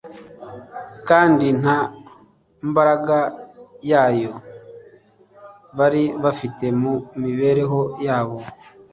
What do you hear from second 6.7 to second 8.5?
mu mibereho yabo.